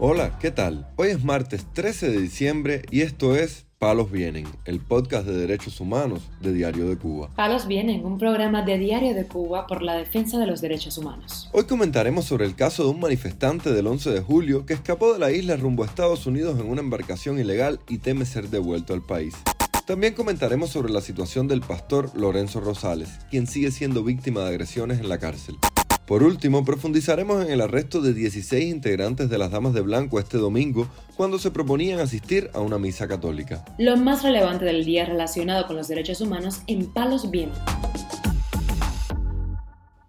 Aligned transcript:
Hola, 0.00 0.38
¿qué 0.38 0.52
tal? 0.52 0.86
Hoy 0.94 1.08
es 1.08 1.24
martes 1.24 1.66
13 1.72 2.10
de 2.10 2.20
diciembre 2.20 2.82
y 2.88 3.00
esto 3.00 3.34
es 3.34 3.66
Palos 3.80 4.12
Vienen, 4.12 4.46
el 4.64 4.78
podcast 4.78 5.26
de 5.26 5.36
derechos 5.36 5.80
humanos 5.80 6.22
de 6.40 6.52
Diario 6.52 6.88
de 6.88 6.96
Cuba. 6.96 7.30
Palos 7.34 7.66
Vienen, 7.66 8.06
un 8.06 8.16
programa 8.16 8.62
de 8.62 8.78
Diario 8.78 9.12
de 9.12 9.26
Cuba 9.26 9.66
por 9.66 9.82
la 9.82 9.96
defensa 9.96 10.38
de 10.38 10.46
los 10.46 10.60
derechos 10.60 10.98
humanos. 10.98 11.50
Hoy 11.52 11.64
comentaremos 11.64 12.26
sobre 12.26 12.46
el 12.46 12.54
caso 12.54 12.84
de 12.84 12.90
un 12.90 13.00
manifestante 13.00 13.72
del 13.72 13.88
11 13.88 14.12
de 14.12 14.20
julio 14.20 14.66
que 14.66 14.74
escapó 14.74 15.12
de 15.12 15.18
la 15.18 15.32
isla 15.32 15.56
rumbo 15.56 15.82
a 15.82 15.86
Estados 15.86 16.26
Unidos 16.26 16.60
en 16.60 16.70
una 16.70 16.80
embarcación 16.80 17.40
ilegal 17.40 17.80
y 17.88 17.98
teme 17.98 18.24
ser 18.24 18.50
devuelto 18.50 18.94
al 18.94 19.02
país. 19.02 19.34
También 19.84 20.14
comentaremos 20.14 20.70
sobre 20.70 20.92
la 20.92 21.00
situación 21.00 21.48
del 21.48 21.62
pastor 21.62 22.12
Lorenzo 22.14 22.60
Rosales, 22.60 23.08
quien 23.30 23.48
sigue 23.48 23.72
siendo 23.72 24.04
víctima 24.04 24.42
de 24.42 24.50
agresiones 24.50 25.00
en 25.00 25.08
la 25.08 25.18
cárcel. 25.18 25.58
Por 26.08 26.22
último, 26.22 26.64
profundizaremos 26.64 27.44
en 27.44 27.52
el 27.52 27.60
arresto 27.60 28.00
de 28.00 28.14
16 28.14 28.64
integrantes 28.64 29.28
de 29.28 29.36
las 29.36 29.50
Damas 29.50 29.74
de 29.74 29.82
Blanco 29.82 30.18
este 30.18 30.38
domingo 30.38 30.88
cuando 31.18 31.38
se 31.38 31.50
proponían 31.50 32.00
asistir 32.00 32.48
a 32.54 32.60
una 32.60 32.78
misa 32.78 33.06
católica. 33.06 33.62
Lo 33.76 33.94
más 33.98 34.22
relevante 34.22 34.64
del 34.64 34.86
día 34.86 35.04
relacionado 35.04 35.66
con 35.66 35.76
los 35.76 35.86
derechos 35.86 36.22
humanos 36.22 36.62
en 36.66 36.86
Palos 36.94 37.30
Vientos. 37.30 37.60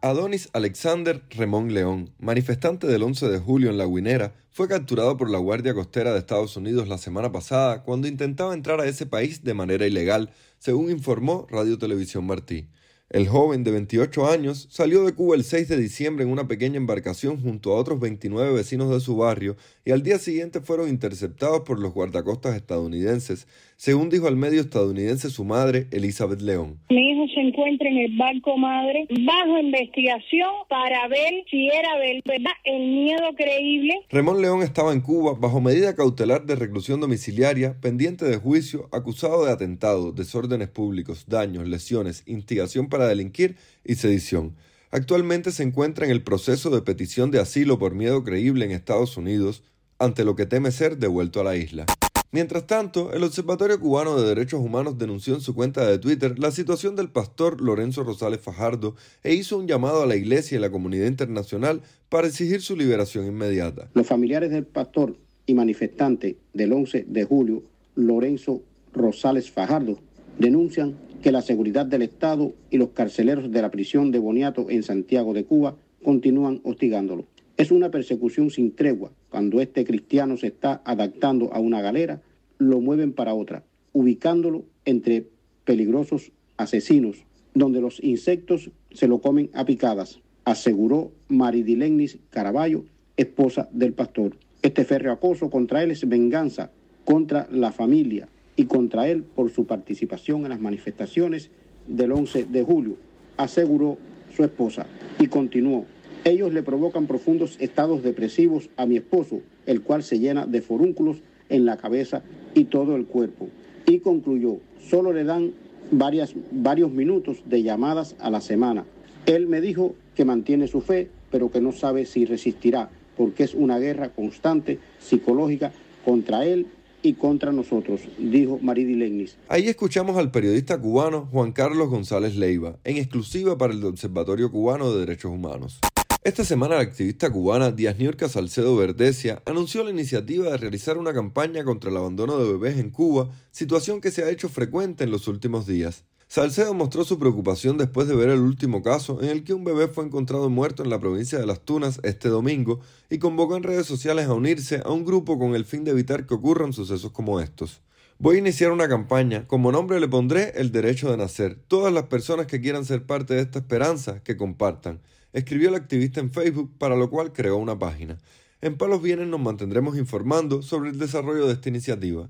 Adonis 0.01 0.49
Alexander 0.53 1.21
Remón 1.31 1.73
León, 1.73 2.13
manifestante 2.17 2.87
del 2.87 3.03
11 3.03 3.27
de 3.27 3.39
julio 3.39 3.69
en 3.69 3.77
La 3.77 3.85
Guinera, 3.85 4.31
fue 4.51 4.69
capturado 4.69 5.17
por 5.17 5.29
la 5.29 5.39
Guardia 5.39 5.73
Costera 5.73 6.13
de 6.13 6.19
Estados 6.19 6.55
Unidos 6.55 6.87
la 6.87 6.97
semana 6.97 7.33
pasada 7.33 7.83
cuando 7.83 8.07
intentaba 8.07 8.53
entrar 8.53 8.79
a 8.79 8.85
ese 8.85 9.05
país 9.05 9.43
de 9.43 9.53
manera 9.53 9.85
ilegal, 9.85 10.29
según 10.59 10.91
informó 10.91 11.45
Radio 11.49 11.77
Televisión 11.77 12.25
Martí. 12.25 12.69
El 13.11 13.27
joven 13.27 13.63
de 13.63 13.71
28 13.71 14.29
años 14.29 14.67
salió 14.69 15.03
de 15.03 15.15
Cuba 15.15 15.35
el 15.35 15.43
6 15.43 15.67
de 15.67 15.77
diciembre 15.77 16.23
en 16.23 16.31
una 16.31 16.47
pequeña 16.47 16.77
embarcación 16.77 17.41
junto 17.41 17.71
a 17.71 17.75
otros 17.77 17.99
29 17.99 18.53
vecinos 18.53 18.91
de 18.91 18.99
su 18.99 19.17
barrio 19.17 19.55
y 19.83 19.89
al 19.89 20.03
día 20.03 20.19
siguiente 20.19 20.61
fueron 20.61 20.89
interceptados 20.89 21.61
por 21.61 21.79
los 21.79 21.91
guardacostas 21.91 22.55
estadounidenses, 22.55 23.47
según 23.77 24.11
dijo 24.11 24.27
al 24.27 24.35
medio 24.35 24.61
estadounidense 24.61 25.31
su 25.31 25.43
madre, 25.43 25.87
Elizabeth 25.89 26.41
León. 26.41 26.77
Mi 26.91 27.09
hijo 27.09 27.25
se 27.33 27.41
encuentra 27.41 27.89
en 27.89 27.97
el 27.97 28.15
barco 28.15 28.55
madre 28.57 29.07
bajo 29.25 29.57
investigación 29.57 30.49
para 30.69 31.07
ver 31.07 31.33
si 31.49 31.67
era 31.67 31.97
verdad 31.97 32.51
el 32.63 32.91
miedo 32.91 33.33
creíble. 33.35 34.01
Ramón 34.11 34.39
León 34.39 34.61
estaba 34.61 34.93
en 34.93 35.01
Cuba 35.01 35.33
bajo 35.35 35.61
medida 35.61 35.95
cautelar 35.95 36.45
de 36.45 36.55
reclusión 36.55 37.01
domiciliaria, 37.01 37.75
pendiente 37.81 38.25
de 38.25 38.37
juicio, 38.37 38.87
acusado 38.91 39.45
de 39.45 39.51
atentado, 39.51 40.11
desórdenes 40.11 40.67
públicos, 40.67 41.25
daños, 41.27 41.67
lesiones, 41.67 42.21
instigación 42.27 42.87
para 42.87 42.98
delinquir 43.07 43.55
y 43.83 43.95
sedición. 43.95 44.55
Actualmente 44.91 45.51
se 45.51 45.63
encuentra 45.63 46.05
en 46.05 46.11
el 46.11 46.23
proceso 46.23 46.69
de 46.69 46.81
petición 46.81 47.29
de 47.31 47.39
asilo 47.39 47.77
por 47.77 47.93
miedo 47.93 48.23
creíble 48.23 48.65
en 48.65 48.71
Estados 48.71 49.17
Unidos, 49.17 49.63
ante 49.99 50.23
lo 50.23 50.35
que 50.35 50.45
teme 50.45 50.71
ser 50.71 50.97
devuelto 50.97 51.41
a 51.41 51.43
la 51.43 51.57
isla. 51.57 51.85
Mientras 52.31 52.67
tanto, 52.67 53.11
el 53.11 53.23
Observatorio 53.23 53.79
Cubano 53.79 54.19
de 54.19 54.27
Derechos 54.27 54.61
Humanos 54.61 54.99
denunció 54.99 55.33
en 55.33 55.41
su 55.41 55.55
cuenta 55.55 55.87
de 55.87 55.97
Twitter 55.97 56.37
la 56.37 56.51
situación 56.51 56.95
del 56.95 57.09
pastor 57.09 57.59
Lorenzo 57.59 58.03
Rosales 58.03 58.39
Fajardo 58.39 58.95
e 59.23 59.33
hizo 59.33 59.57
un 59.57 59.67
llamado 59.67 60.03
a 60.03 60.05
la 60.05 60.15
Iglesia 60.15 60.57
y 60.57 60.61
la 60.61 60.69
comunidad 60.69 61.07
internacional 61.07 61.81
para 62.07 62.27
exigir 62.27 62.61
su 62.61 62.75
liberación 62.75 63.25
inmediata. 63.25 63.89
Los 63.95 64.05
familiares 64.05 64.51
del 64.51 64.65
pastor 64.65 65.17
y 65.47 65.55
manifestante 65.55 66.37
del 66.53 66.71
11 66.71 67.05
de 67.07 67.23
julio, 67.23 67.63
Lorenzo 67.95 68.61
Rosales 68.93 69.49
Fajardo, 69.49 69.97
denuncian 70.37 70.97
que 71.19 71.31
la 71.31 71.41
seguridad 71.41 71.85
del 71.85 72.01
Estado 72.01 72.53
y 72.69 72.77
los 72.77 72.89
carceleros 72.89 73.51
de 73.51 73.61
la 73.61 73.71
prisión 73.71 74.11
de 74.11 74.19
Boniato 74.19 74.69
en 74.69 74.83
Santiago 74.83 75.33
de 75.33 75.45
Cuba 75.45 75.75
continúan 76.03 76.61
hostigándolo. 76.63 77.25
Es 77.57 77.71
una 77.71 77.91
persecución 77.91 78.49
sin 78.49 78.73
tregua. 78.73 79.11
Cuando 79.29 79.59
este 79.59 79.83
cristiano 79.83 80.37
se 80.37 80.47
está 80.47 80.81
adaptando 80.85 81.53
a 81.53 81.59
una 81.59 81.81
galera, 81.81 82.21
lo 82.57 82.79
mueven 82.79 83.13
para 83.13 83.33
otra, 83.33 83.63
ubicándolo 83.91 84.63
entre 84.85 85.27
peligrosos 85.65 86.31
asesinos, 86.57 87.17
donde 87.53 87.81
los 87.81 88.01
insectos 88.03 88.71
se 88.91 89.07
lo 89.07 89.19
comen 89.19 89.49
a 89.53 89.65
picadas, 89.65 90.19
aseguró 90.45 91.11
Maridilenis 91.27 92.17
Caraballo, 92.29 92.85
esposa 93.17 93.69
del 93.71 93.93
pastor. 93.93 94.37
Este 94.61 94.85
férreo 94.85 95.13
acoso 95.13 95.49
contra 95.49 95.83
él 95.83 95.91
es 95.91 96.07
venganza 96.07 96.71
contra 97.05 97.47
la 97.51 97.71
familia, 97.71 98.29
y 98.59 98.65
contra 98.65 99.07
él 99.07 99.23
por 99.23 99.49
su 99.51 99.65
participación 99.65 100.43
en 100.43 100.49
las 100.49 100.59
manifestaciones 100.59 101.49
del 101.87 102.11
11 102.11 102.43
de 102.43 102.61
julio, 102.61 102.97
aseguró 103.37 103.97
su 104.35 104.43
esposa 104.43 104.85
y 105.17 105.27
continuó. 105.27 105.85
Ellos 106.25 106.51
le 106.51 106.61
provocan 106.61 107.07
profundos 107.07 107.55
estados 107.61 108.03
depresivos 108.03 108.69
a 108.75 108.85
mi 108.85 108.97
esposo, 108.97 109.39
el 109.65 109.81
cual 109.81 110.03
se 110.03 110.19
llena 110.19 110.45
de 110.45 110.61
forúnculos 110.61 111.21
en 111.47 111.63
la 111.63 111.77
cabeza 111.77 112.21
y 112.53 112.65
todo 112.65 112.97
el 112.97 113.05
cuerpo. 113.05 113.47
Y 113.85 113.99
concluyó, 113.99 114.57
solo 114.89 115.13
le 115.13 115.23
dan 115.23 115.53
varias, 115.89 116.35
varios 116.51 116.91
minutos 116.91 117.37
de 117.45 117.63
llamadas 117.63 118.17
a 118.19 118.29
la 118.29 118.41
semana. 118.41 118.83
Él 119.25 119.47
me 119.47 119.61
dijo 119.61 119.95
que 120.15 120.25
mantiene 120.25 120.67
su 120.67 120.81
fe, 120.81 121.07
pero 121.31 121.49
que 121.49 121.61
no 121.61 121.71
sabe 121.71 122.05
si 122.05 122.25
resistirá, 122.25 122.89
porque 123.15 123.43
es 123.43 123.53
una 123.53 123.79
guerra 123.79 124.09
constante 124.09 124.79
psicológica 124.99 125.71
contra 126.03 126.43
él 126.45 126.67
y 127.01 127.13
contra 127.13 127.51
nosotros, 127.51 128.01
dijo 128.17 128.59
Maridi 128.61 128.95
Legnis. 128.95 129.37
Ahí 129.47 129.67
escuchamos 129.67 130.17
al 130.17 130.31
periodista 130.31 130.79
cubano 130.79 131.27
Juan 131.31 131.51
Carlos 131.51 131.89
González 131.89 132.35
Leiva, 132.35 132.77
en 132.83 132.97
exclusiva 132.97 133.57
para 133.57 133.73
el 133.73 133.83
Observatorio 133.83 134.51
Cubano 134.51 134.91
de 134.91 134.99
Derechos 134.99 135.31
Humanos. 135.31 135.79
Esta 136.21 136.43
semana 136.43 136.75
la 136.75 136.81
activista 136.81 137.31
cubana 137.31 137.71
Díaz 137.71 137.97
Niurka 137.97 138.27
Salcedo 138.27 138.75
Verdecia 138.75 139.41
anunció 139.45 139.85
la 139.85 139.91
iniciativa 139.91 140.51
de 140.51 140.57
realizar 140.57 140.97
una 140.97 141.13
campaña 141.13 141.63
contra 141.63 141.89
el 141.89 141.97
abandono 141.97 142.37
de 142.37 142.51
bebés 142.51 142.77
en 142.77 142.89
Cuba, 142.89 143.29
situación 143.51 144.01
que 144.01 144.11
se 144.11 144.23
ha 144.23 144.29
hecho 144.29 144.49
frecuente 144.49 145.05
en 145.05 145.11
los 145.11 145.29
últimos 145.29 145.65
días. 145.65 146.03
Salcedo 146.31 146.75
mostró 146.75 147.03
su 147.05 147.17
preocupación 147.17 147.79
después 147.79 148.07
de 148.07 148.15
ver 148.15 148.29
el 148.29 148.41
último 148.41 148.83
caso 148.83 149.19
en 149.23 149.29
el 149.29 149.43
que 149.43 149.55
un 149.55 149.63
bebé 149.63 149.87
fue 149.87 150.05
encontrado 150.05 150.47
muerto 150.47 150.83
en 150.83 150.91
la 150.91 150.99
provincia 150.99 151.39
de 151.39 151.47
Las 151.47 151.61
Tunas 151.61 151.99
este 152.03 152.29
domingo 152.29 152.81
y 153.09 153.17
convocó 153.17 153.57
en 153.57 153.63
redes 153.63 153.87
sociales 153.87 154.27
a 154.27 154.35
unirse 154.35 154.83
a 154.85 154.91
un 154.91 155.05
grupo 155.05 155.39
con 155.39 155.55
el 155.55 155.65
fin 155.65 155.83
de 155.83 155.89
evitar 155.89 156.27
que 156.27 156.35
ocurran 156.35 156.71
sucesos 156.71 157.11
como 157.11 157.39
estos. 157.39 157.81
Voy 158.19 158.35
a 158.35 158.39
iniciar 158.39 158.71
una 158.71 158.87
campaña, 158.87 159.47
como 159.47 159.71
nombre 159.71 159.99
le 159.99 160.07
pondré 160.07 160.53
el 160.55 160.71
derecho 160.71 161.09
de 161.09 161.17
nacer. 161.17 161.57
Todas 161.67 161.91
las 161.91 162.03
personas 162.03 162.45
que 162.45 162.61
quieran 162.61 162.85
ser 162.85 163.07
parte 163.07 163.33
de 163.33 163.41
esta 163.41 163.57
esperanza, 163.57 164.21
que 164.21 164.37
compartan. 164.37 165.01
Escribió 165.33 165.69
el 165.69 165.75
activista 165.75 166.19
en 166.19 166.29
Facebook, 166.29 166.71
para 166.77 166.95
lo 166.95 167.09
cual 167.09 167.33
creó 167.33 167.57
una 167.57 167.79
página. 167.79 168.19
En 168.61 168.77
Palos 168.77 169.01
Bienes 169.01 169.27
nos 169.27 169.39
mantendremos 169.39 169.97
informando 169.97 170.61
sobre 170.61 170.91
el 170.91 170.99
desarrollo 170.99 171.47
de 171.47 171.53
esta 171.53 171.69
iniciativa. 171.69 172.29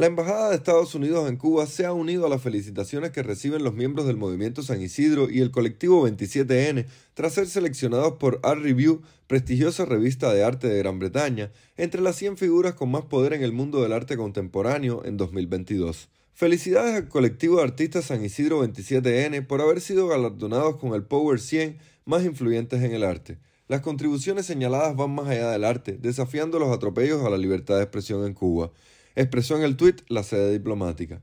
La 0.00 0.06
Embajada 0.06 0.48
de 0.48 0.56
Estados 0.56 0.94
Unidos 0.94 1.28
en 1.28 1.36
Cuba 1.36 1.66
se 1.66 1.84
ha 1.84 1.92
unido 1.92 2.24
a 2.24 2.30
las 2.30 2.40
felicitaciones 2.40 3.10
que 3.10 3.22
reciben 3.22 3.62
los 3.62 3.74
miembros 3.74 4.06
del 4.06 4.16
Movimiento 4.16 4.62
San 4.62 4.80
Isidro 4.80 5.28
y 5.28 5.42
el 5.42 5.50
colectivo 5.50 6.08
27N 6.08 6.86
tras 7.12 7.34
ser 7.34 7.48
seleccionados 7.48 8.14
por 8.14 8.40
Art 8.42 8.62
Review, 8.62 9.02
prestigiosa 9.26 9.84
revista 9.84 10.32
de 10.32 10.42
arte 10.42 10.68
de 10.68 10.78
Gran 10.78 10.98
Bretaña, 10.98 11.52
entre 11.76 12.00
las 12.00 12.16
100 12.16 12.38
figuras 12.38 12.72
con 12.72 12.90
más 12.90 13.02
poder 13.02 13.34
en 13.34 13.42
el 13.42 13.52
mundo 13.52 13.82
del 13.82 13.92
arte 13.92 14.16
contemporáneo 14.16 15.04
en 15.04 15.18
2022. 15.18 16.08
Felicidades 16.32 16.94
al 16.94 17.08
colectivo 17.10 17.58
de 17.58 17.64
artistas 17.64 18.06
San 18.06 18.24
Isidro 18.24 18.64
27N 18.64 19.46
por 19.46 19.60
haber 19.60 19.82
sido 19.82 20.08
galardonados 20.08 20.76
con 20.76 20.94
el 20.94 21.02
Power 21.02 21.38
100 21.38 21.76
más 22.06 22.24
influyentes 22.24 22.82
en 22.82 22.94
el 22.94 23.04
arte. 23.04 23.36
Las 23.68 23.82
contribuciones 23.82 24.46
señaladas 24.46 24.96
van 24.96 25.10
más 25.10 25.28
allá 25.28 25.50
del 25.50 25.62
arte, 25.62 25.98
desafiando 26.00 26.58
los 26.58 26.74
atropellos 26.74 27.22
a 27.22 27.28
la 27.28 27.36
libertad 27.36 27.76
de 27.76 27.82
expresión 27.82 28.24
en 28.24 28.32
Cuba 28.32 28.72
expresó 29.16 29.56
en 29.56 29.62
el 29.62 29.76
tuit 29.76 30.02
la 30.08 30.22
sede 30.22 30.52
diplomática. 30.52 31.22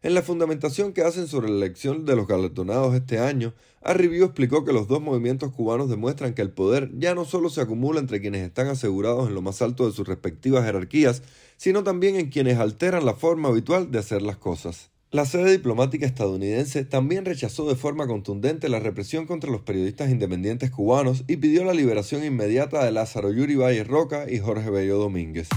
En 0.00 0.14
la 0.14 0.22
fundamentación 0.22 0.92
que 0.92 1.02
hacen 1.02 1.26
sobre 1.26 1.48
la 1.48 1.56
elección 1.56 2.04
de 2.04 2.14
los 2.14 2.28
galardonados 2.28 2.94
este 2.94 3.18
año, 3.18 3.52
Arribio 3.82 4.26
explicó 4.26 4.64
que 4.64 4.72
los 4.72 4.86
dos 4.86 5.02
movimientos 5.02 5.52
cubanos 5.52 5.90
demuestran 5.90 6.34
que 6.34 6.42
el 6.42 6.50
poder 6.50 6.90
ya 6.96 7.16
no 7.16 7.24
solo 7.24 7.50
se 7.50 7.60
acumula 7.60 7.98
entre 7.98 8.20
quienes 8.20 8.46
están 8.46 8.68
asegurados 8.68 9.28
en 9.28 9.34
lo 9.34 9.42
más 9.42 9.60
alto 9.60 9.86
de 9.86 9.92
sus 9.92 10.06
respectivas 10.06 10.64
jerarquías, 10.64 11.22
sino 11.56 11.82
también 11.82 12.14
en 12.14 12.30
quienes 12.30 12.58
alteran 12.58 13.04
la 13.04 13.14
forma 13.14 13.48
habitual 13.48 13.90
de 13.90 13.98
hacer 13.98 14.22
las 14.22 14.36
cosas. 14.36 14.90
La 15.10 15.24
sede 15.24 15.50
diplomática 15.50 16.06
estadounidense 16.06 16.84
también 16.84 17.24
rechazó 17.24 17.66
de 17.66 17.74
forma 17.74 18.06
contundente 18.06 18.68
la 18.68 18.78
represión 18.78 19.26
contra 19.26 19.50
los 19.50 19.62
periodistas 19.62 20.10
independientes 20.10 20.70
cubanos 20.70 21.24
y 21.26 21.38
pidió 21.38 21.64
la 21.64 21.72
liberación 21.72 22.24
inmediata 22.24 22.84
de 22.84 22.92
Lázaro 22.92 23.32
Yuri 23.32 23.56
Valle 23.56 23.84
Roca 23.84 24.30
y 24.30 24.38
Jorge 24.38 24.70
Bello 24.70 24.98
Domínguez. 24.98 25.48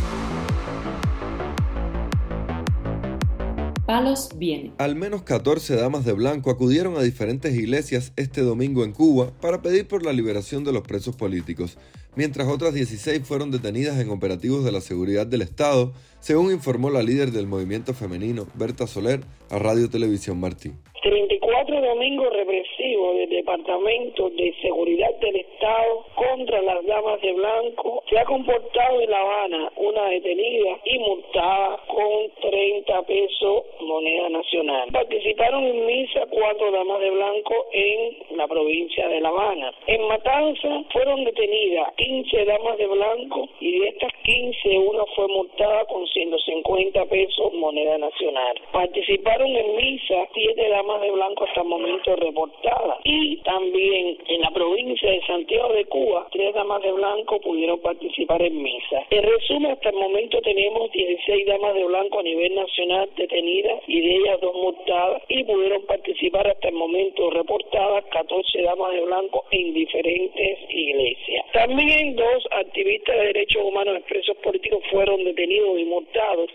Al 4.77 4.95
menos 4.95 5.23
14 5.23 5.75
damas 5.75 6.05
de 6.05 6.13
blanco 6.13 6.49
acudieron 6.49 6.95
a 6.95 7.01
diferentes 7.01 7.53
iglesias 7.53 8.13
este 8.15 8.41
domingo 8.41 8.85
en 8.85 8.93
Cuba 8.93 9.31
para 9.41 9.61
pedir 9.61 9.88
por 9.88 10.05
la 10.05 10.13
liberación 10.13 10.63
de 10.63 10.71
los 10.71 10.83
presos 10.83 11.15
políticos, 11.17 11.77
mientras 12.15 12.47
otras 12.47 12.73
16 12.73 13.27
fueron 13.27 13.51
detenidas 13.51 13.99
en 13.99 14.09
operativos 14.09 14.63
de 14.63 14.71
la 14.71 14.79
seguridad 14.79 15.27
del 15.27 15.41
Estado, 15.41 15.91
según 16.19 16.53
informó 16.53 16.89
la 16.89 17.03
líder 17.03 17.31
del 17.31 17.47
movimiento 17.47 17.93
femenino, 17.93 18.47
Berta 18.53 18.88
Soler, 18.88 19.21
a 19.49 19.59
Radio 19.59 19.89
Televisión 19.89 20.39
Martí. 20.39 20.71
34 21.03 21.81
domingos 21.81 22.27
represivos 22.31 23.17
del 23.17 23.29
Departamento 23.29 24.29
de 24.29 24.53
Seguridad 24.61 25.09
del 25.19 25.35
Estado 25.35 26.05
contra 26.15 26.61
las 26.61 26.85
damas 26.85 27.19
de 27.21 27.33
blanco. 27.33 28.00
Se 28.11 28.19
ha 28.19 28.25
comportado 28.25 28.99
en 28.99 29.09
La 29.09 29.21
Habana 29.21 29.71
una 29.77 30.09
detenida 30.09 30.77
y 30.83 30.99
multada 30.99 31.79
con 31.87 32.29
30 32.41 33.03
pesos 33.03 33.63
moneda 33.79 34.27
nacional. 34.27 34.89
Participaron 34.91 35.63
en 35.63 35.85
misa 35.85 36.25
cuatro 36.29 36.71
damas 36.71 36.99
de 36.99 37.09
blanco 37.09 37.55
en 37.71 38.37
la 38.37 38.49
provincia 38.49 39.07
de 39.07 39.21
La 39.21 39.29
Habana. 39.29 39.71
En 39.87 40.05
Matanza 40.09 40.83
fueron 40.91 41.23
detenidas 41.23 41.93
15 41.95 42.43
damas 42.43 42.77
de 42.79 42.87
blanco 42.87 43.47
y 43.61 43.79
de 43.79 43.87
estas 43.87 44.11
15 44.23 44.77
una 44.77 45.05
fue 45.15 45.29
multada 45.29 45.85
con 45.85 46.05
150 46.05 47.05
pesos 47.05 47.53
moneda 47.53 47.97
nacional. 47.97 48.59
Participaron 48.73 49.47
en 49.47 49.75
misa 49.77 50.27
siete 50.33 50.67
damas 50.67 50.99
de 50.99 51.11
blanco 51.11 51.45
hasta 51.45 51.61
el 51.61 51.67
momento 51.67 52.13
reportadas 52.17 52.97
y 53.05 53.37
también 53.37 54.17
en 54.27 54.41
la 54.41 54.51
provincia 54.51 55.11
de 55.11 55.25
Santiago 55.25 55.71
de 55.71 55.85
Cuba 55.85 56.27
tres 56.29 56.53
damas 56.53 56.81
de 56.81 56.91
blanco 56.91 57.39
pudieron 57.39 57.79
participar 57.79 58.00
en 58.01 58.63
misa. 58.63 59.03
En 59.09 59.24
resumen, 59.24 59.71
hasta 59.71 59.89
el 59.89 59.95
momento 59.95 60.42
tenemos 60.42 60.92
16 60.92 61.45
damas 61.45 61.75
de 61.75 61.83
blanco 61.83 62.19
a 62.19 62.24
nivel 62.24 62.56
nacional 62.56 63.09
detenidas 63.15 63.81
y 63.88 64.01
de 64.01 64.15
ellas 64.15 64.39
dos 64.42 64.56
multadas 64.56 65.21
y 65.27 65.44
pudieron 65.44 65.86
participar 65.86 66.48
hasta 66.48 66.69
el 66.69 66.75
momento 66.75 67.30
reportadas 67.30 68.06
14 68.06 68.62
damas 68.62 68.94
de 68.94 69.01
blanco 69.01 69.45
en 69.51 69.74
diferentes 69.74 70.59
iglesias. 70.69 71.45
También 71.53 72.15
dos 72.15 72.48
activistas 72.51 73.15
de 73.18 73.25
derechos 73.27 73.63
humanos 73.63 73.98
expresos 73.98 74.38
políticos 74.38 74.81
fueron 74.89 75.24
detenidos 75.24 75.80
y 75.80 75.86
multados. 75.86 76.50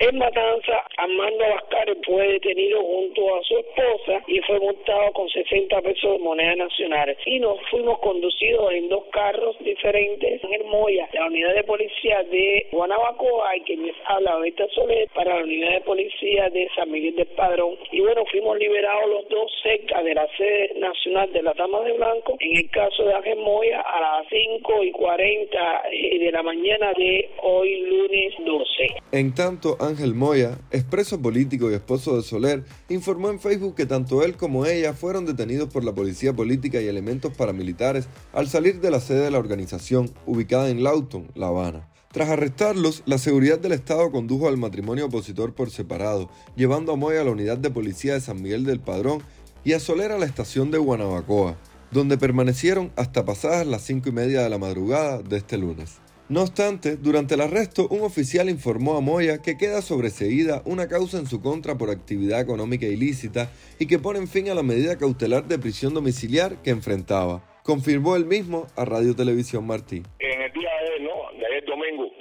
En 0.00 0.18
Matanza, 0.18 0.84
Armando 0.96 1.44
Vázquez 1.44 1.98
fue 2.04 2.28
detenido 2.28 2.82
junto 2.82 3.36
a 3.36 3.42
su 3.44 3.58
esposa 3.58 4.22
y 4.26 4.40
fue 4.40 4.58
multado 4.58 5.12
con 5.12 5.28
60 5.28 5.82
pesos 5.82 6.12
de 6.12 6.18
moneda 6.18 6.56
nacional. 6.56 7.16
Y 7.26 7.38
nos 7.38 7.58
fuimos 7.70 7.98
conducidos 8.00 8.72
en 8.72 8.88
dos 8.88 9.04
carros 9.12 9.56
diferentes 9.60 10.42
en 10.42 10.68
Moya, 10.90 11.08
la 11.12 11.26
unidad 11.26 11.54
de 11.54 11.64
policía 11.64 12.22
de 12.30 12.66
Guanabacoa 12.72 13.56
y 13.56 13.60
quien 13.62 13.80
habla 14.06 14.32
ahorita 14.32 14.64
Soler 14.74 15.08
para 15.14 15.36
la 15.36 15.44
unidad 15.44 15.72
de 15.72 15.80
policía 15.82 16.50
de 16.50 16.68
San 16.74 16.90
Miguel 16.90 17.14
del 17.16 17.26
Padrón. 17.28 17.76
Y 17.92 18.00
bueno, 18.00 18.24
fuimos 18.30 18.58
liberados 18.58 19.08
los 19.08 19.28
dos 19.28 19.50
cerca 19.62 20.02
de 20.02 20.14
la 20.14 20.26
sede 20.36 20.74
nacional 20.78 21.32
de 21.32 21.42
la 21.42 21.52
Dama 21.54 21.80
de 21.82 21.92
Blanco. 21.92 22.36
En 22.40 22.56
el 22.56 22.70
caso 22.70 23.04
de 23.04 23.14
Ángel 23.14 23.38
Moya, 23.38 23.80
a 23.80 24.00
las 24.00 24.26
5 24.30 24.84
y 24.84 24.90
40 24.92 25.82
eh, 25.92 26.18
de 26.18 26.32
la 26.32 26.42
mañana 26.42 26.92
de 26.96 27.30
hoy, 27.42 27.80
lunes 27.82 28.34
12. 28.44 28.66
En 29.12 29.34
tanto, 29.34 29.76
Ángel 29.80 30.14
Moya, 30.14 30.58
expreso 30.72 31.20
político 31.20 31.70
y 31.70 31.74
esposo 31.74 32.16
de 32.16 32.22
Soler, 32.22 32.60
informó 32.88 33.30
en 33.30 33.40
Facebook 33.40 33.76
que 33.76 33.86
tanto 33.86 34.22
él 34.22 34.36
como 34.36 34.66
ella 34.66 34.92
fueron 34.92 35.26
detenidos 35.26 35.72
por 35.72 35.84
la 35.84 35.94
policía 35.94 36.32
política 36.32 36.80
y 36.80 36.88
elementos 36.88 37.36
paramilitares 37.36 38.08
al 38.32 38.48
salir 38.48 38.80
de 38.80 38.90
la 38.90 39.00
sede 39.00 39.24
de 39.24 39.30
la 39.30 39.38
organización, 39.38 40.10
ubicada 40.26 40.70
en 40.70 40.79
Lawton, 40.80 41.30
La 41.34 41.48
Habana. 41.48 41.88
Tras 42.12 42.28
arrestarlos, 42.28 43.04
la 43.06 43.18
seguridad 43.18 43.60
del 43.60 43.70
Estado 43.70 44.10
condujo 44.10 44.48
al 44.48 44.56
matrimonio 44.56 45.06
opositor 45.06 45.54
por 45.54 45.70
separado, 45.70 46.28
llevando 46.56 46.92
a 46.92 46.96
Moya 46.96 47.20
a 47.20 47.24
la 47.24 47.30
unidad 47.30 47.58
de 47.58 47.70
policía 47.70 48.14
de 48.14 48.20
San 48.20 48.42
Miguel 48.42 48.64
del 48.64 48.80
Padrón 48.80 49.22
y 49.62 49.74
a 49.74 49.80
Soler 49.80 50.10
a 50.10 50.18
la 50.18 50.26
estación 50.26 50.72
de 50.72 50.78
Guanabacoa, 50.78 51.56
donde 51.92 52.18
permanecieron 52.18 52.90
hasta 52.96 53.24
pasadas 53.24 53.66
las 53.66 53.82
cinco 53.82 54.08
y 54.08 54.12
media 54.12 54.42
de 54.42 54.50
la 54.50 54.58
madrugada 54.58 55.22
de 55.22 55.36
este 55.36 55.56
lunes. 55.56 55.98
No 56.28 56.42
obstante, 56.42 56.96
durante 56.96 57.34
el 57.34 57.40
arresto, 57.40 57.88
un 57.88 58.02
oficial 58.02 58.48
informó 58.48 58.96
a 58.96 59.00
Moya 59.00 59.38
que 59.42 59.56
queda 59.56 59.82
sobreseída 59.82 60.62
una 60.64 60.86
causa 60.86 61.18
en 61.18 61.26
su 61.26 61.40
contra 61.40 61.76
por 61.76 61.90
actividad 61.90 62.40
económica 62.40 62.86
ilícita 62.86 63.50
y 63.80 63.86
que 63.86 63.98
ponen 63.98 64.28
fin 64.28 64.48
a 64.48 64.54
la 64.54 64.62
medida 64.62 64.96
cautelar 64.96 65.48
de 65.48 65.58
prisión 65.58 65.92
domiciliar 65.92 66.62
que 66.62 66.70
enfrentaba. 66.70 67.44
Confirmó 67.64 68.14
él 68.14 68.26
mismo 68.26 68.68
a 68.76 68.84
Radio 68.84 69.16
Televisión 69.16 69.66
Martí. 69.66 70.04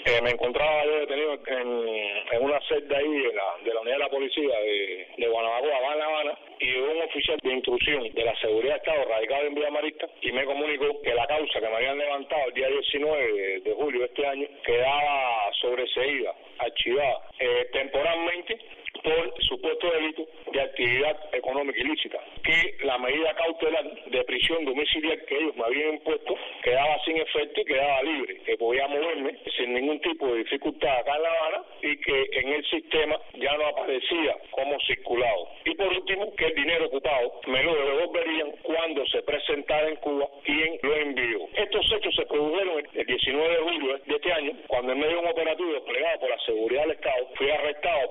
Eh, 0.09 0.21
me 0.21 0.31
encontraba 0.31 0.85
yo 0.85 0.99
detenido 0.99 1.39
en, 1.47 2.41
una 2.41 2.59
celda 2.67 2.97
ahí 2.97 3.09
de 3.09 3.33
la, 3.33 3.43
de 3.63 3.73
la 3.73 3.81
unidad 3.81 3.95
de 3.97 4.03
la 4.03 4.09
policía 4.09 4.59
de, 4.59 5.07
de 5.17 5.27
Guanabacoa, 5.27 5.93
en 5.93 5.99
La 5.99 6.05
Habana, 6.05 6.37
y 6.59 6.75
un 6.75 7.01
oficial 7.01 7.37
de 7.43 7.53
intrusión 7.53 8.03
de 8.13 8.23
la 8.23 8.35
seguridad 8.39 8.73
de 8.73 8.77
Estado 8.79 9.05
radicado 9.05 9.45
en 9.45 9.55
Villa 9.55 9.71
Marista 9.71 10.07
y 10.21 10.31
me 10.31 10.45
comunicó 10.45 11.01
que 11.01 11.13
la 11.13 11.27
causa 11.27 11.59
que 11.59 11.69
me 11.69 11.75
habían 11.75 11.97
levantado 11.97 12.47
el 12.47 12.53
día 12.53 12.67
19 12.67 13.61
de, 13.61 13.73
julio 13.73 14.01
de 14.01 14.05
este 14.07 14.25
año 14.25 14.47
quedaba 14.65 15.51
sobreseída, 15.61 16.33
archivada 16.57 17.21
eh, 17.39 17.69
temporalmente 17.71 18.59
por 19.09 19.43
supuesto 19.43 19.89
delito 19.91 20.27
de 20.51 20.61
actividad 20.61 21.17
económica 21.33 21.79
ilícita, 21.79 22.19
que 22.43 22.75
la 22.83 22.97
medida 22.99 23.33
cautelar 23.33 24.05
de 24.05 24.23
prisión 24.23 24.65
domiciliar 24.65 25.25
que 25.25 25.35
ellos 25.35 25.55
me 25.55 25.63
habían 25.63 25.95
impuesto 25.95 26.35
quedaba 26.61 26.99
sin 27.05 27.17
efecto 27.17 27.61
y 27.61 27.65
quedaba 27.65 28.03
libre, 28.03 28.37
que 28.45 28.57
podía 28.57 28.87
moverme 28.87 29.35
sin 29.57 29.73
ningún 29.73 29.99
tipo 30.01 30.27
de 30.27 30.39
dificultad 30.39 30.99
acá 30.99 31.15
en 31.15 31.23
La 31.23 31.29
Habana 31.29 31.63
y 31.81 31.97
que 31.97 32.27
en 32.33 32.53
el 32.53 32.65
sistema 32.65 33.19
ya 33.33 33.57
no 33.57 33.67
aparecía 33.67 34.37
como 34.51 34.79
circulado. 34.81 35.49
Y 35.65 35.75
por 35.75 35.87
último, 35.87 36.35
que 36.35 36.45
el 36.45 36.55
dinero 36.55 36.85
ocupado 36.85 37.41
me 37.47 37.63
lo 37.63 37.73
devolverían 37.73 38.51
cuando 38.61 39.05
se 39.07 39.23
presentara 39.23 39.87
en 39.87 39.95
Cuba 39.97 40.27
quien 40.43 40.77
lo 40.83 40.95
envió. 40.95 41.47
Estos 41.55 41.91
hechos 41.93 42.15
se 42.15 42.25
produjeron 42.25 42.87
el 42.93 43.05
19 43.05 43.49
de 43.49 43.61
julio 43.61 43.97
de 44.05 44.15
este 44.15 44.33
año, 44.33 44.51
cuando 44.67 44.93
en 44.93 44.99
medio 44.99 45.15
de 45.15 45.21
un 45.21 45.27
operativo 45.27 45.73
desplegado 45.73 46.19
por 46.19 46.29
la 46.29 46.39
seguridad 46.39 46.81
del 46.83 46.91
Estado, 46.91 47.29
fui 47.35 47.49
arrestado 47.49 48.09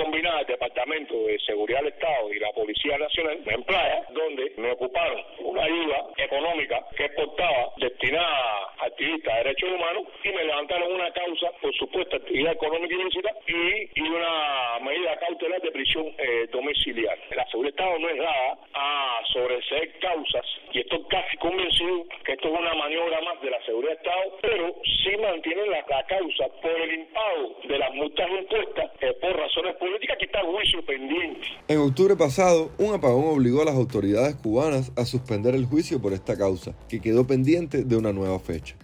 combinadas 0.00 0.46
del 0.46 0.56
Departamento 0.56 1.14
de 1.24 1.38
Seguridad 1.40 1.80
del 1.80 1.92
Estado 1.92 2.32
y 2.32 2.38
la 2.38 2.50
Policía 2.52 2.96
Nacional 2.96 3.40
en 3.44 3.62
Playa, 3.64 4.02
donde 4.10 4.52
me 4.56 4.72
ocuparon 4.72 5.22
una 5.40 5.62
ayuda 5.64 6.06
económica 6.16 6.80
que 6.96 7.04
exportaba 7.04 7.72
destinada 7.76 8.72
a 8.78 8.86
activistas 8.86 9.34
de 9.34 9.44
derechos 9.44 9.70
humanos 9.70 10.04
y 10.24 10.28
me 10.30 10.44
levantaron 10.44 10.92
una 10.92 11.10
causa 11.12 11.50
por 11.60 11.74
supuesta 11.74 12.16
actividad 12.16 12.52
económica 12.52 12.94
ilícita 12.94 13.30
y, 13.46 14.00
y 14.00 14.08
una 14.08 14.78
medida 14.80 15.18
cautelar 15.18 15.60
de 15.60 15.70
prisión 15.70 16.06
eh, 16.16 16.48
domiciliar. 16.50 17.18
La 17.36 17.46
Seguridad 17.48 17.74
del 17.74 17.84
Estado 17.84 17.98
no 17.98 18.08
es 18.08 18.18
dada 18.18 18.58
a 18.74 19.20
sobreseer 19.32 19.98
causas 19.98 20.46
y 20.72 20.80
estoy 20.80 21.02
casi 21.08 21.36
convencido 21.36 22.04
que 22.24 22.32
esto 22.32 22.48
es 22.48 22.58
una 22.58 22.74
maniobra 22.74 23.20
más 23.20 23.40
de 23.42 23.50
la 23.50 23.62
Seguridad 23.64 23.90
del 23.90 23.98
Estado, 23.98 24.38
pero 24.40 24.74
sí 25.04 25.16
mantienen 25.18 25.70
la, 25.70 25.80
causa 26.06 26.48
por 26.62 26.70
el 26.70 26.94
impago 26.94 27.56
de 27.64 27.78
las 27.78 27.94
multas 27.94 28.28
impuestas 28.30 28.90
eh, 29.00 29.12
por 29.20 29.36
razones 29.36 29.76
políticas 29.90 30.18
que 30.18 30.26
está 30.26 30.38
juicio 30.44 30.84
pendiente. 30.86 31.40
En 31.66 31.78
octubre 31.78 32.14
pasado, 32.14 32.70
un 32.78 32.94
apagón 32.94 33.24
obligó 33.26 33.62
a 33.62 33.64
las 33.64 33.74
autoridades 33.74 34.36
cubanas 34.36 34.92
a 34.96 35.04
suspender 35.04 35.56
el 35.56 35.66
juicio 35.66 36.00
por 36.00 36.12
esta 36.12 36.38
causa, 36.38 36.76
que 36.88 37.00
quedó 37.00 37.26
pendiente 37.26 37.82
de 37.82 37.96
una 37.96 38.12
nueva 38.12 38.38
fecha. 38.38 38.76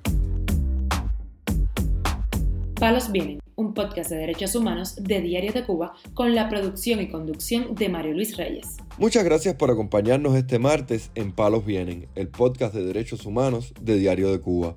Palos 2.80 3.12
Vienen, 3.12 3.38
un 3.54 3.72
podcast 3.72 4.10
de 4.10 4.16
derechos 4.16 4.56
humanos 4.56 4.96
de 4.96 5.20
Diario 5.20 5.52
de 5.52 5.64
Cuba 5.64 5.94
con 6.12 6.34
la 6.34 6.48
producción 6.48 7.00
y 7.00 7.08
conducción 7.08 7.76
de 7.76 7.88
Mario 7.88 8.12
Luis 8.12 8.36
Reyes. 8.36 8.76
Muchas 8.98 9.25
gracias 9.25 9.54
por 9.54 9.70
acompañarnos 9.70 10.34
este 10.34 10.58
martes 10.58 11.12
en 11.14 11.30
Palos 11.32 11.64
Vienen, 11.64 12.08
el 12.16 12.28
podcast 12.28 12.75
de 12.75 12.84
derechos 12.84 13.25
humanos 13.26 13.72
de 13.80 13.96
Diario 13.96 14.32
de 14.32 14.40
Cuba. 14.40 14.76